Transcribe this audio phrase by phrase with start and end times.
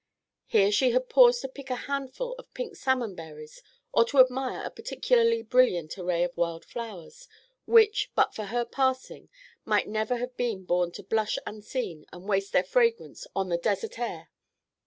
[0.47, 3.61] Here she had paused to pick a handful of pink salmon berries
[3.93, 7.27] or to admire a particularly brilliant array of wild flowers,
[7.67, 9.29] which, but for her passing,
[9.63, 14.31] might have been "Born to blush unseen and waste their fragrance on the desert air."